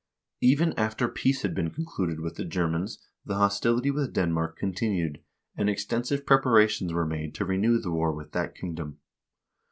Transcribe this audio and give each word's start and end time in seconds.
Even 0.41 0.73
after 0.79 1.07
peace 1.07 1.43
had 1.43 1.53
been 1.53 1.69
concluded 1.69 2.21
with 2.21 2.33
the 2.33 2.43
Germans, 2.43 3.05
the 3.23 3.35
hostility 3.35 3.91
with 3.91 4.13
Denmark 4.13 4.57
continued, 4.57 5.21
and 5.55 5.69
extensive 5.69 6.25
preparations 6.25 6.91
were 6.91 7.05
made 7.05 7.35
to 7.35 7.45
renew 7.45 7.77
the 7.77 7.91
war 7.91 8.11
with 8.11 8.31
that 8.31 8.55
kingdom. 8.55 8.97